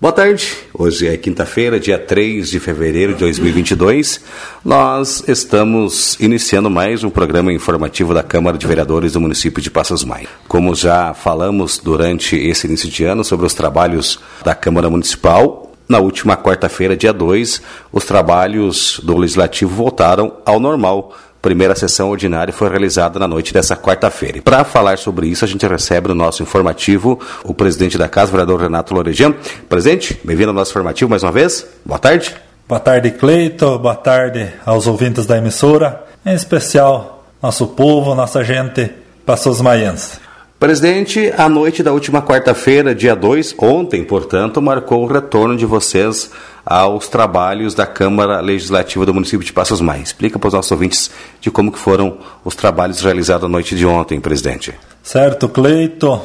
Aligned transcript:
Boa 0.00 0.12
tarde, 0.12 0.56
hoje 0.72 1.08
é 1.08 1.16
quinta-feira, 1.16 1.80
dia 1.80 1.98
3 1.98 2.48
de 2.48 2.60
fevereiro 2.60 3.14
de 3.14 3.18
2022. 3.18 4.20
Nós 4.64 5.24
estamos 5.26 6.16
iniciando 6.20 6.70
mais 6.70 7.02
um 7.02 7.10
programa 7.10 7.52
informativo 7.52 8.14
da 8.14 8.22
Câmara 8.22 8.56
de 8.56 8.64
Vereadores 8.64 9.14
do 9.14 9.20
município 9.20 9.60
de 9.60 9.72
Passos 9.72 10.04
Maia. 10.04 10.28
Como 10.46 10.72
já 10.72 11.12
falamos 11.14 11.78
durante 11.78 12.36
esse 12.36 12.68
início 12.68 12.88
de 12.88 13.02
ano 13.02 13.24
sobre 13.24 13.44
os 13.44 13.54
trabalhos 13.54 14.20
da 14.44 14.54
Câmara 14.54 14.88
Municipal, 14.88 15.72
na 15.88 15.98
última 15.98 16.36
quarta-feira, 16.36 16.96
dia 16.96 17.12
2, 17.12 17.62
os 17.90 18.04
trabalhos 18.04 19.00
do 19.02 19.16
Legislativo 19.16 19.74
voltaram 19.74 20.36
ao 20.44 20.60
normal 20.60 21.12
primeira 21.40 21.74
sessão 21.74 22.10
ordinária 22.10 22.52
foi 22.52 22.68
realizada 22.68 23.18
na 23.18 23.28
noite 23.28 23.52
dessa 23.52 23.76
quarta-feira. 23.76 24.42
Para 24.42 24.64
falar 24.64 24.98
sobre 24.98 25.28
isso, 25.28 25.44
a 25.44 25.48
gente 25.48 25.66
recebe 25.66 26.08
no 26.08 26.14
nosso 26.14 26.42
informativo 26.42 27.20
o 27.44 27.54
presidente 27.54 27.96
da 27.96 28.08
Casa, 28.08 28.28
o 28.28 28.32
vereador 28.32 28.60
Renato 28.60 28.94
Loregian. 28.94 29.34
Presidente, 29.68 30.20
bem-vindo 30.24 30.50
ao 30.50 30.54
nosso 30.54 30.70
informativo 30.72 31.10
mais 31.10 31.22
uma 31.22 31.32
vez. 31.32 31.66
Boa 31.84 31.98
tarde. 31.98 32.34
Boa 32.68 32.80
tarde, 32.80 33.10
Cleito. 33.12 33.78
Boa 33.78 33.96
tarde 33.96 34.52
aos 34.66 34.86
ouvintes 34.86 35.24
da 35.26 35.38
emissora, 35.38 36.04
em 36.26 36.34
especial 36.34 37.24
nosso 37.42 37.68
povo, 37.68 38.14
nossa 38.14 38.44
gente, 38.44 38.90
passos 39.24 39.60
maiense. 39.60 40.27
Presidente, 40.58 41.32
a 41.38 41.48
noite 41.48 41.84
da 41.84 41.92
última 41.92 42.20
quarta-feira, 42.20 42.92
dia 42.92 43.14
2, 43.14 43.54
ontem, 43.58 44.02
portanto, 44.02 44.60
marcou 44.60 45.04
o 45.04 45.06
retorno 45.06 45.56
de 45.56 45.64
vocês 45.64 46.32
aos 46.66 47.06
trabalhos 47.06 47.74
da 47.74 47.86
Câmara 47.86 48.40
Legislativa 48.40 49.06
do 49.06 49.14
município 49.14 49.46
de 49.46 49.52
Passos 49.52 49.80
Maia. 49.80 50.02
Explica 50.02 50.36
para 50.36 50.48
os 50.48 50.54
nossos 50.54 50.72
ouvintes 50.72 51.12
de 51.40 51.48
como 51.48 51.70
que 51.70 51.78
foram 51.78 52.18
os 52.44 52.56
trabalhos 52.56 53.00
realizados 53.00 53.44
a 53.44 53.48
noite 53.48 53.76
de 53.76 53.86
ontem, 53.86 54.18
presidente. 54.18 54.74
Certo, 55.00 55.48
Cleito. 55.48 56.20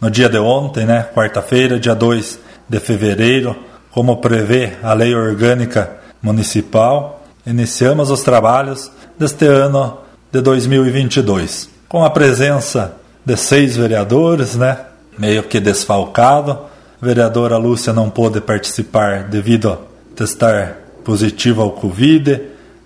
No 0.00 0.08
dia 0.08 0.28
de 0.28 0.38
ontem, 0.38 0.86
né, 0.86 1.08
quarta-feira, 1.12 1.80
dia 1.80 1.96
2 1.96 2.38
de 2.68 2.78
fevereiro, 2.78 3.56
como 3.90 4.18
prevê 4.18 4.74
a 4.80 4.94
Lei 4.94 5.12
Orgânica 5.12 5.90
Municipal, 6.22 7.24
iniciamos 7.44 8.12
os 8.12 8.22
trabalhos 8.22 8.92
deste 9.18 9.44
ano 9.44 9.98
de 10.30 10.40
2022, 10.40 11.68
com 11.88 12.04
a 12.04 12.10
presença 12.10 13.01
de 13.24 13.36
seis 13.36 13.76
vereadores, 13.76 14.54
né? 14.56 14.78
Meio 15.18 15.42
que 15.42 15.60
desfalcado. 15.60 16.58
A 17.00 17.06
vereadora 17.06 17.56
Lúcia 17.56 17.92
não 17.92 18.10
pôde 18.10 18.40
participar 18.40 19.24
devido 19.24 19.72
a 19.72 19.78
testar 20.16 20.76
positivo 21.04 21.62
ao 21.62 21.72
Covid. 21.72 22.40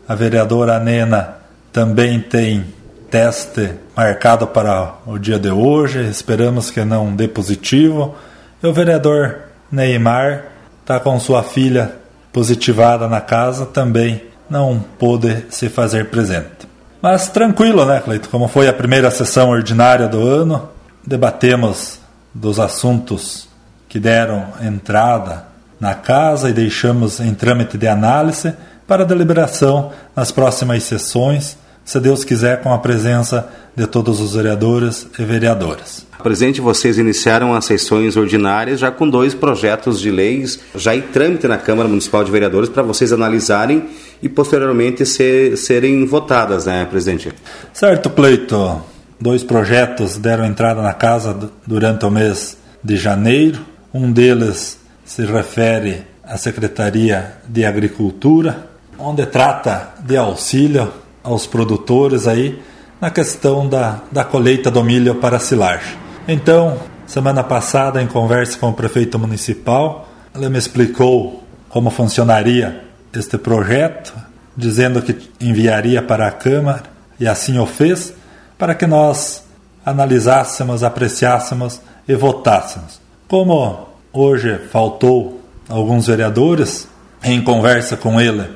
A 0.09 0.15
vereadora 0.15 0.79
Nena 0.79 1.37
também 1.73 2.21
tem 2.21 2.65
teste 3.11 3.71
marcado 3.97 4.47
para 4.47 4.95
o 5.07 5.19
dia 5.19 5.39
de 5.39 5.51
hoje. 5.51 6.01
Esperamos 6.09 6.71
que 6.71 6.85
não 6.85 7.15
dê 7.15 7.29
positivo. 7.29 8.15
E 8.63 8.67
o 8.67 8.73
vereador 8.73 9.39
Neymar 9.71 10.45
está 10.81 11.01
com 11.01 11.19
sua 11.19 11.43
filha 11.43 11.93
positivada 12.33 13.09
na 13.09 13.21
casa, 13.21 13.67
também 13.67 14.23
não 14.49 14.79
pôde 14.99 15.47
se 15.49 15.69
fazer 15.69 16.11
presente. 16.11 16.69
Mas 17.09 17.29
tranquilo, 17.29 17.85
né, 17.85 18.01
Cleito? 18.01 18.29
Como 18.29 18.49
foi 18.49 18.67
a 18.67 18.73
primeira 18.73 19.13
sessão 19.13 19.51
ordinária 19.51 20.09
do 20.09 20.27
ano, 20.27 20.69
debatemos 21.07 22.01
dos 22.35 22.59
assuntos 22.59 23.49
que 23.89 24.01
deram 24.01 24.49
entrada 24.61 25.45
na 25.79 25.95
casa 25.95 26.51
e 26.51 26.53
deixamos 26.53 27.21
em 27.21 27.33
trâmite 27.33 27.79
de 27.79 27.87
análise 27.87 28.53
para 28.89 29.05
deliberação 29.05 29.93
nas 30.17 30.33
próximas 30.33 30.83
sessões, 30.83 31.57
se 31.87 32.01
Deus 32.01 32.25
quiser, 32.25 32.61
com 32.63 32.75
a 32.75 32.79
presença 32.79 33.49
de 33.77 33.87
todos 33.87 34.21
os 34.21 34.35
vereadores 34.35 35.07
e 35.17 35.23
vereadoras. 35.23 36.05
Presidente, 36.21 36.61
vocês 36.61 36.99
iniciaram 36.99 37.55
as 37.55 37.65
sessões 37.65 38.17
ordinárias 38.17 38.81
já 38.81 38.91
com 38.91 39.09
dois 39.09 39.33
projetos 39.35 40.01
de 40.01 40.11
leis 40.11 40.59
já 40.75 40.97
em 40.97 41.03
trâmite 41.03 41.47
na 41.47 41.57
Câmara 41.57 41.89
Municipal 41.89 42.25
de 42.25 42.33
Vereadores 42.33 42.69
para 42.69 42.83
vocês 42.83 43.13
analisarem 43.13 43.85
e 44.21 44.29
posteriormente 44.29 45.07
ser, 45.07 45.57
serem 45.57 46.05
votadas, 46.05 46.67
né, 46.67 46.85
presidente? 46.87 47.33
Certo, 47.73 48.11
Pleito. 48.11 48.83
Dois 49.21 49.45
projetos 49.45 50.19
deram 50.19 50.45
entrada 50.45 50.83
na 50.83 50.93
casa 50.93 51.51
durante 51.65 52.05
o 52.05 52.11
mês 52.11 52.59
de 52.83 52.97
janeiro. 52.97 53.61
Um 53.95 54.11
deles 54.11 54.79
se 55.05 55.25
refere 55.25 56.03
à 56.25 56.37
Secretaria 56.37 57.35
de 57.49 57.65
Agricultura, 57.65 58.67
onde 58.99 59.25
trata 59.25 59.95
de 60.05 60.17
auxílio 60.17 60.93
aos 61.27 61.47
produtores 61.47 62.27
aí 62.29 62.63
na 63.01 63.11
questão 63.11 63.69
da, 63.69 64.01
da 64.11 64.25
colheita 64.25 64.71
do 64.71 64.83
milho 64.83 65.17
para 65.17 65.39
silagem. 65.39 65.99
Então, 66.27 66.79
semana 67.07 67.43
passada, 67.43 68.01
em 68.01 68.07
conversa 68.07 68.59
com 68.59 68.71
o 68.71 68.73
prefeito 68.73 69.19
municipal, 69.19 70.09
ele 70.35 70.49
me 70.49 70.59
explicou 70.59 71.43
como 71.69 71.91
funcionaria 71.91 72.85
este 73.13 73.37
projeto, 73.37 74.15
dizendo 74.57 75.03
que 75.03 75.17
enviaria 75.41 76.01
para 76.01 76.27
a 76.29 76.33
Câmara, 76.33 76.85
e 77.19 77.27
assim 77.27 77.59
o 77.59 77.67
fez, 77.67 78.13
para 78.57 78.75
que 78.75 78.87
nós 78.87 79.45
analisássemos, 79.85 80.83
apreciássemos 80.83 81.81
e 82.09 82.15
votássemos. 82.15 83.01
Como 83.29 83.89
hoje 84.13 84.59
faltou 84.71 85.41
alguns 85.69 86.07
vereadores, 86.07 86.89
em 87.23 87.43
conversa 87.43 87.97
com 87.97 88.21
ele, 88.21 88.47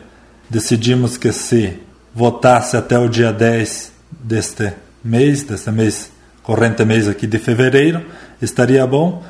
decidimos 0.49 1.17
que 1.17 1.33
se 1.33 1.79
votasse 2.15 2.76
até 2.76 2.98
o 2.98 3.09
dia 3.09 3.32
10 3.32 3.93
deste 4.10 4.72
mês, 5.04 5.43
deste 5.43 5.71
mês 5.71 6.10
corrente 6.43 6.84
mês 6.84 7.06
aqui 7.09 7.26
de 7.26 7.38
fevereiro, 7.38 8.03
estaria 8.41 8.87
bom. 8.87 9.22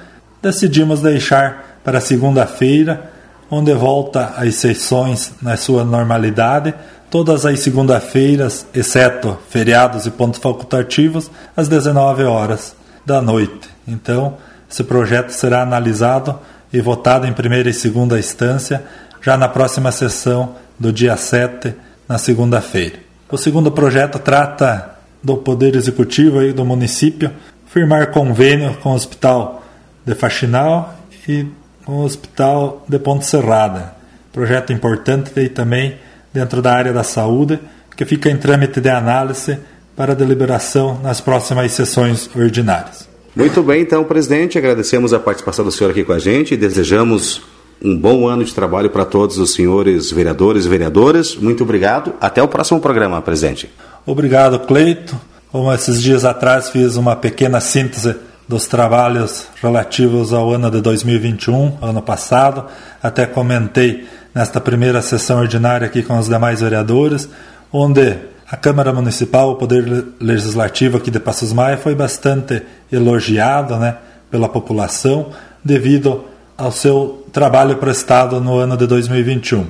Decidimos 0.42 1.00
deixar 1.00 1.80
para 1.84 2.00
segunda-feira, 2.00 3.10
onde 3.50 3.74
volta 3.74 4.34
as 4.36 4.54
sessões 4.54 5.32
na 5.42 5.56
sua 5.56 5.84
normalidade, 5.84 6.72
todas 7.10 7.44
as 7.44 7.60
segunda-feiras, 7.60 8.64
exceto 8.72 9.36
feriados 9.50 10.06
e 10.06 10.10
pontos 10.10 10.41
facultativos, 10.41 11.30
às 11.56 11.68
19 11.68 12.24
horas 12.24 12.74
da 13.04 13.20
noite. 13.20 13.68
Então, 13.86 14.36
esse 14.70 14.84
projeto 14.84 15.30
será 15.30 15.62
analisado 15.62 16.38
e 16.72 16.80
votado 16.80 17.26
em 17.26 17.32
primeira 17.32 17.68
e 17.68 17.74
segunda 17.74 18.18
instância 18.18 18.84
já 19.20 19.36
na 19.36 19.48
próxima 19.48 19.92
sessão 19.92 20.54
do 20.78 20.92
dia 20.92 21.16
7, 21.16 21.74
na 22.10 22.19
segunda-feira. 22.19 22.97
O 23.31 23.38
segundo 23.38 23.71
projeto 23.71 24.19
trata 24.19 24.98
do 25.22 25.37
Poder 25.37 25.76
Executivo 25.76 26.43
e 26.43 26.53
do 26.53 26.65
município 26.65 27.31
firmar 27.69 28.10
convênio 28.10 28.76
com 28.82 28.91
o 28.91 28.94
Hospital 28.94 29.62
de 30.04 30.16
Faxinal 30.16 30.93
e 31.28 31.47
com 31.84 31.98
o 31.98 32.04
Hospital 32.04 32.84
de 32.88 32.98
Ponte 32.98 33.26
Serrada. 33.26 33.94
Projeto 34.32 34.72
importante 34.72 35.31
e 35.38 35.48
também 35.48 35.98
dentro 36.34 36.60
da 36.60 36.72
área 36.72 36.93
da 36.93 37.04
saúde, 37.04 37.60
que 37.97 38.04
fica 38.04 38.28
em 38.28 38.37
trâmite 38.37 38.81
de 38.81 38.88
análise 38.88 39.56
para 39.94 40.12
deliberação 40.12 40.98
nas 41.00 41.21
próximas 41.21 41.71
sessões 41.71 42.28
ordinárias. 42.34 43.09
Muito 43.37 43.62
bem, 43.62 43.82
então, 43.82 44.03
presidente, 44.03 44.59
agradecemos 44.59 45.15
a 45.15 45.21
participação 45.21 45.65
do 45.65 45.71
senhor 45.71 45.91
aqui 45.91 46.03
com 46.03 46.12
a 46.12 46.19
gente 46.19 46.54
e 46.54 46.56
desejamos 46.56 47.41
um 47.82 47.96
bom 47.96 48.28
ano 48.28 48.44
de 48.44 48.54
trabalho 48.54 48.91
para 48.91 49.04
todos 49.04 49.38
os 49.38 49.54
senhores 49.54 50.10
vereadores 50.10 50.66
e 50.66 50.68
vereadoras. 50.68 51.36
Muito 51.36 51.62
obrigado. 51.64 52.12
Até 52.20 52.42
o 52.42 52.48
próximo 52.48 52.80
programa, 52.80 53.20
presidente. 53.22 53.70
Obrigado, 54.06 54.58
Cleito. 54.60 55.16
Como 55.50 55.72
esses 55.72 56.02
dias 56.02 56.24
atrás 56.24 56.70
fiz 56.70 56.96
uma 56.96 57.16
pequena 57.16 57.60
síntese 57.60 58.14
dos 58.46 58.66
trabalhos 58.66 59.46
relativos 59.62 60.32
ao 60.32 60.50
ano 60.52 60.70
de 60.70 60.80
2021, 60.80 61.78
ano 61.80 62.02
passado, 62.02 62.64
até 63.02 63.24
comentei 63.26 64.06
nesta 64.34 64.60
primeira 64.60 65.00
sessão 65.02 65.38
ordinária 65.41 65.86
aqui 65.86 66.02
com 66.02 66.18
os 66.18 66.28
demais 66.28 66.60
vereadores, 66.60 67.28
onde 67.72 68.16
a 68.50 68.56
Câmara 68.56 68.92
Municipal, 68.92 69.52
o 69.52 69.56
Poder 69.56 70.04
Legislativo 70.20 70.97
aqui 70.97 71.10
de 71.10 71.20
Passos 71.20 71.52
Maia 71.52 71.76
foi 71.76 71.94
bastante 71.94 72.62
elogiado 72.91 73.76
né, 73.76 73.97
pela 74.28 74.48
população 74.48 75.30
devido 75.64 76.24
ao 76.58 76.72
seu 76.72 77.19
trabalho 77.32 77.76
prestado 77.76 78.41
no 78.41 78.59
ano 78.59 78.77
de 78.77 78.86
2021. 78.86 79.66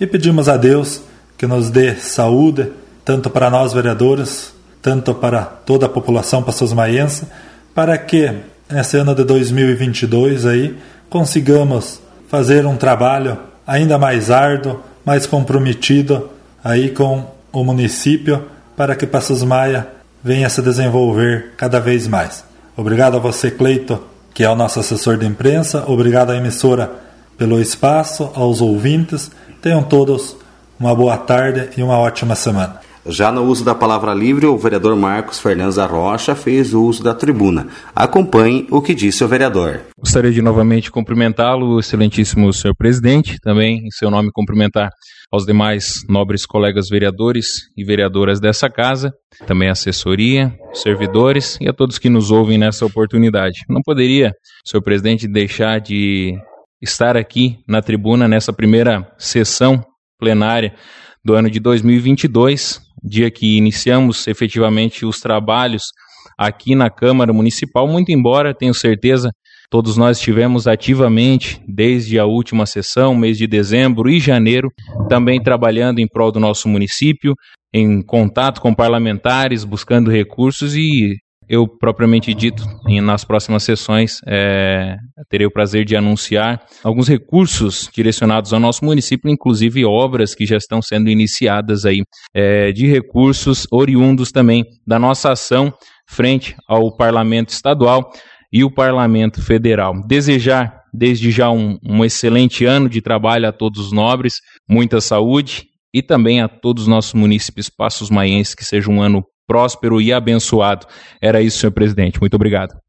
E 0.00 0.06
pedimos 0.06 0.48
a 0.48 0.56
Deus 0.56 1.02
que 1.36 1.46
nos 1.46 1.70
dê 1.70 1.94
saúde, 1.94 2.72
tanto 3.04 3.28
para 3.30 3.50
nós 3.50 3.72
vereadores, 3.72 4.52
tanto 4.80 5.14
para 5.14 5.42
toda 5.42 5.86
a 5.86 5.88
população 5.88 6.42
passosmaiense, 6.42 7.26
para 7.74 7.96
que 7.98 8.32
nesse 8.70 8.96
ano 8.96 9.14
de 9.14 9.24
2022 9.24 10.46
aí 10.46 10.76
consigamos 11.08 12.00
fazer 12.28 12.66
um 12.66 12.76
trabalho 12.76 13.38
ainda 13.66 13.98
mais 13.98 14.30
árduo, 14.30 14.80
mais 15.04 15.26
comprometido 15.26 16.30
aí 16.64 16.90
com 16.90 17.26
o 17.52 17.62
município 17.62 18.46
para 18.76 18.96
que 18.96 19.06
Passos 19.06 19.42
Maia 19.42 19.86
venha 20.24 20.48
se 20.48 20.62
desenvolver 20.62 21.52
cada 21.56 21.78
vez 21.78 22.06
mais. 22.06 22.44
Obrigado 22.76 23.16
a 23.16 23.20
você, 23.20 23.50
Cleito, 23.50 24.02
que 24.34 24.44
é 24.44 24.50
o 24.50 24.54
nosso 24.54 24.80
assessor 24.80 25.16
de 25.16 25.26
imprensa. 25.26 25.84
Obrigado 25.86 26.30
à 26.30 26.36
emissora 26.36 26.90
pelo 27.36 27.60
espaço, 27.60 28.30
aos 28.34 28.60
ouvintes. 28.60 29.30
Tenham 29.60 29.82
todos 29.82 30.36
uma 30.78 30.94
boa 30.94 31.16
tarde 31.16 31.70
e 31.76 31.82
uma 31.82 31.98
ótima 31.98 32.34
semana. 32.34 32.80
Já 33.04 33.32
no 33.32 33.42
uso 33.42 33.64
da 33.64 33.74
palavra 33.74 34.14
livre, 34.14 34.46
o 34.46 34.56
vereador 34.56 34.94
Marcos 34.94 35.40
Fernandes 35.40 35.74
da 35.74 35.86
Rocha 35.86 36.36
fez 36.36 36.72
o 36.72 36.84
uso 36.84 37.02
da 37.02 37.12
tribuna. 37.12 37.66
Acompanhe 37.96 38.68
o 38.70 38.80
que 38.80 38.94
disse 38.94 39.24
o 39.24 39.28
vereador. 39.28 39.80
Gostaria 39.98 40.30
de 40.30 40.40
novamente 40.40 40.88
cumprimentá-lo, 40.88 41.80
excelentíssimo 41.80 42.52
senhor 42.52 42.76
presidente, 42.76 43.38
também 43.40 43.86
em 43.86 43.90
seu 43.90 44.08
nome 44.08 44.30
cumprimentar 44.32 44.88
aos 45.32 45.44
demais 45.44 46.04
nobres 46.08 46.46
colegas 46.46 46.88
vereadores 46.88 47.62
e 47.76 47.84
vereadoras 47.84 48.38
dessa 48.38 48.70
casa, 48.70 49.12
também 49.48 49.68
assessoria, 49.68 50.54
servidores 50.72 51.58
e 51.60 51.68
a 51.68 51.72
todos 51.72 51.98
que 51.98 52.08
nos 52.08 52.30
ouvem 52.30 52.56
nessa 52.56 52.86
oportunidade. 52.86 53.62
Não 53.68 53.80
poderia, 53.82 54.30
senhor 54.64 54.82
presidente, 54.82 55.26
deixar 55.26 55.80
de 55.80 56.38
estar 56.80 57.16
aqui 57.16 57.58
na 57.66 57.82
tribuna 57.82 58.28
nessa 58.28 58.52
primeira 58.52 59.12
sessão 59.18 59.84
plenária 60.20 60.72
do 61.24 61.34
ano 61.34 61.48
de 61.50 61.60
2022, 61.60 62.80
dia 63.02 63.30
que 63.30 63.56
iniciamos 63.56 64.26
efetivamente 64.26 65.06
os 65.06 65.20
trabalhos 65.20 65.82
aqui 66.36 66.74
na 66.74 66.90
Câmara 66.90 67.32
Municipal, 67.32 67.86
muito 67.86 68.10
embora, 68.10 68.54
tenho 68.54 68.74
certeza, 68.74 69.30
todos 69.70 69.96
nós 69.96 70.18
estivemos 70.18 70.66
ativamente 70.66 71.62
desde 71.66 72.18
a 72.18 72.26
última 72.26 72.66
sessão, 72.66 73.14
mês 73.14 73.38
de 73.38 73.46
dezembro 73.46 74.10
e 74.10 74.18
janeiro, 74.18 74.68
também 75.08 75.42
trabalhando 75.42 75.98
em 75.98 76.08
prol 76.08 76.32
do 76.32 76.40
nosso 76.40 76.68
município, 76.68 77.34
em 77.72 78.02
contato 78.02 78.60
com 78.60 78.74
parlamentares, 78.74 79.64
buscando 79.64 80.10
recursos 80.10 80.74
e 80.74 81.16
eu, 81.52 81.68
propriamente 81.68 82.32
dito, 82.32 82.64
nas 83.02 83.26
próximas 83.26 83.62
sessões, 83.62 84.20
é, 84.26 84.96
terei 85.28 85.46
o 85.46 85.52
prazer 85.52 85.84
de 85.84 85.94
anunciar 85.94 86.64
alguns 86.82 87.06
recursos 87.08 87.90
direcionados 87.94 88.54
ao 88.54 88.58
nosso 88.58 88.82
município, 88.86 89.30
inclusive 89.30 89.84
obras 89.84 90.34
que 90.34 90.46
já 90.46 90.56
estão 90.56 90.80
sendo 90.80 91.10
iniciadas 91.10 91.84
aí, 91.84 92.04
é, 92.34 92.72
de 92.72 92.86
recursos 92.86 93.66
oriundos 93.70 94.32
também 94.32 94.64
da 94.86 94.98
nossa 94.98 95.32
ação 95.32 95.70
frente 96.08 96.56
ao 96.66 96.96
Parlamento 96.96 97.50
Estadual 97.50 98.10
e 98.50 98.64
o 98.64 98.70
Parlamento 98.70 99.42
Federal. 99.42 99.92
Desejar 100.06 100.80
desde 100.90 101.30
já 101.30 101.50
um, 101.50 101.76
um 101.86 102.02
excelente 102.02 102.64
ano 102.64 102.88
de 102.88 103.02
trabalho 103.02 103.46
a 103.46 103.52
todos 103.52 103.78
os 103.78 103.92
nobres, 103.92 104.36
muita 104.66 105.02
saúde 105.02 105.64
e 105.92 106.02
também 106.02 106.40
a 106.40 106.48
todos 106.48 106.84
os 106.84 106.88
nossos 106.88 107.12
munícipes 107.12 107.68
passos 107.68 108.08
maienses, 108.08 108.54
que 108.54 108.64
seja 108.64 108.90
um 108.90 109.02
ano 109.02 109.22
próspero 109.52 110.00
e 110.00 110.10
abençoado. 110.14 110.86
Era 111.20 111.42
isso, 111.42 111.58
senhor 111.58 111.72
presidente. 111.72 112.18
Muito 112.18 112.34
obrigado. 112.34 112.81